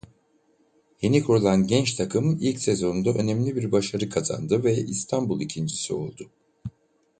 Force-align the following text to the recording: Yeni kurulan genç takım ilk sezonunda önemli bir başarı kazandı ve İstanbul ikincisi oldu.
Yeni 1.01 1.23
kurulan 1.23 1.67
genç 1.67 1.93
takım 1.93 2.37
ilk 2.41 2.59
sezonunda 2.59 3.13
önemli 3.13 3.55
bir 3.55 3.71
başarı 3.71 4.09
kazandı 4.09 4.63
ve 4.63 4.75
İstanbul 4.77 5.41
ikincisi 5.41 5.93
oldu. 5.93 6.29